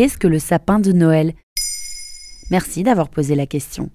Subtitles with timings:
[0.00, 1.34] qu'est-ce que le sapin de Noël?
[2.50, 3.90] Merci d'avoir posé la question.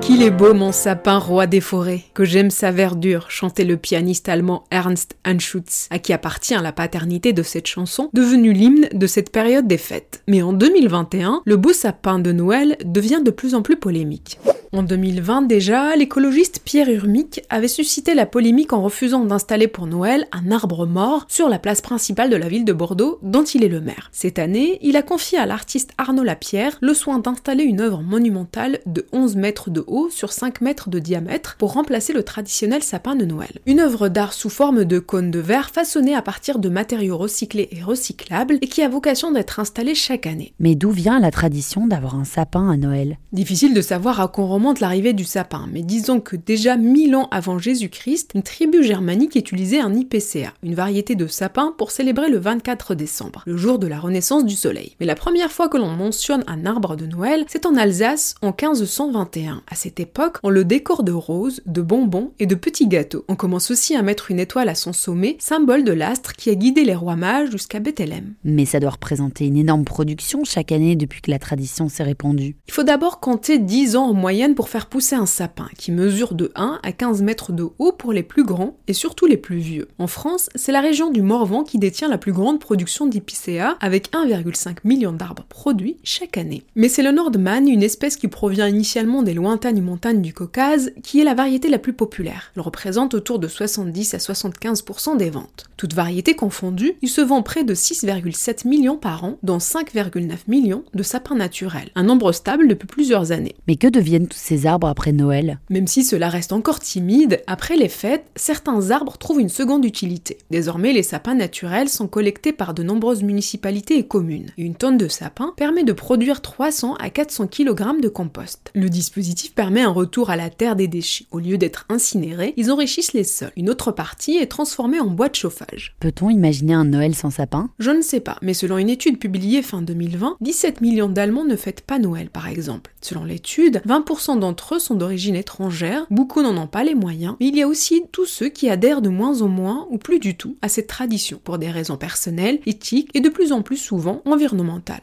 [0.00, 4.28] Qu'il est beau mon sapin roi des forêts, que j'aime sa verdure, chantait le pianiste
[4.28, 9.30] allemand Ernst Anschutz, à qui appartient la paternité de cette chanson, devenue l'hymne de cette
[9.30, 10.24] période des fêtes.
[10.26, 14.40] Mais en 2021, le beau sapin de Noël devient de plus en plus polémique.
[14.74, 20.26] En 2020 déjà, l'écologiste Pierre Urmic avait suscité la polémique en refusant d'installer pour Noël
[20.32, 23.68] un arbre mort sur la place principale de la ville de Bordeaux, dont il est
[23.68, 24.08] le maire.
[24.10, 28.80] Cette année, il a confié à l'artiste Arnaud Lapierre le soin d'installer une œuvre monumentale
[28.86, 33.14] de 11 mètres de haut sur 5 mètres de diamètre pour remplacer le traditionnel sapin
[33.14, 33.60] de Noël.
[33.66, 37.68] Une œuvre d'art sous forme de cône de verre façonnée à partir de matériaux recyclés
[37.70, 40.52] et recyclables et qui a vocation d'être installée chaque année.
[40.58, 43.18] Mais d'où vient la tradition d'avoir un sapin à Noël?
[43.32, 47.28] Difficile de savoir à quoi remonte l'arrivée du sapin, mais disons que déjà 1000 ans
[47.30, 52.38] avant Jésus-Christ, une tribu germanique utilisait un IPCA, une variété de sapin pour célébrer le
[52.38, 54.96] 24 décembre, le jour de la renaissance du soleil.
[55.00, 58.48] Mais la première fois que l'on mentionne un arbre de Noël, c'est en Alsace en
[58.48, 59.62] 1521.
[59.70, 63.24] À cette époque, on le décore de roses, de bonbons et de petits gâteaux.
[63.28, 66.54] On commence aussi à mettre une étoile à son sommet, symbole de l'astre qui a
[66.54, 68.34] guidé les rois mages jusqu'à Bethléem.
[68.44, 72.56] Mais ça doit représenter une énorme production chaque année depuis que la tradition s'est répandue.
[72.66, 76.34] Il faut d'abord compter 10 ans en moyenne pour faire pousser un sapin qui mesure
[76.34, 79.58] de 1 à 15 mètres de haut pour les plus grands et surtout les plus
[79.58, 79.88] vieux.
[79.98, 84.12] En France, c'est la région du Morvan qui détient la plus grande production d'épicéa avec
[84.12, 86.62] 1,5 million d'arbres produits chaque année.
[86.74, 91.20] Mais c'est le Nordman, une espèce qui provient initialement des lointaines montagnes du Caucase, qui
[91.20, 92.52] est la variété la plus populaire.
[92.56, 95.66] Elle représente autour de 70 à 75% des ventes.
[95.76, 100.84] Toutes variétés confondues, il se vend près de 6,7 millions par an, dont 5,9 millions
[100.94, 103.54] de sapins naturels, un nombre stable depuis plusieurs années.
[103.66, 107.76] Mais que deviennent tous ces arbres après Noël Même si cela reste encore timide, après
[107.76, 110.38] les fêtes, certains arbres trouvent une seconde utilité.
[110.50, 114.50] Désormais, les sapins naturels sont collectés par de nombreuses municipalités et communes.
[114.58, 118.72] Une tonne de sapin permet de produire 300 à 400 kg de compost.
[118.74, 121.26] Le dispositif permet un retour à la terre des déchets.
[121.30, 123.52] Au lieu d'être incinérés, ils enrichissent les sols.
[123.56, 125.94] Une autre partie est transformée en bois de chauffage.
[126.00, 127.70] Peut-on imaginer un Noël sans sapin?
[127.78, 131.56] Je ne sais pas, mais selon une étude publiée fin 2020, 17 millions d'Allemands ne
[131.56, 132.92] fêtent pas Noël par exemple.
[133.00, 133.80] Selon l'étude,
[134.24, 137.62] 20% d'entre eux sont d'origine étrangère, beaucoup n'en ont pas les moyens, mais il y
[137.62, 140.68] a aussi tous ceux qui adhèrent de moins en moins ou plus du tout à
[140.68, 145.02] cette tradition, pour des raisons personnelles, éthiques et de plus en plus souvent environnementales.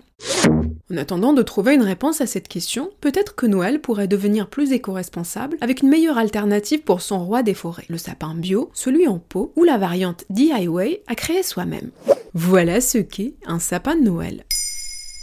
[0.92, 4.72] En attendant de trouver une réponse à cette question, peut-être que Noël pourrait devenir plus
[4.72, 9.20] éco-responsable avec une meilleure alternative pour son roi des forêts, le sapin bio, celui en
[9.20, 11.92] pot ou la variante DIY à créer soi-même.
[12.34, 14.46] Voilà ce qu'est un sapin de Noël.